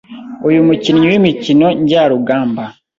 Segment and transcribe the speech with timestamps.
[0.47, 2.63] Uyu mukinnyi w’imikino njyarugamba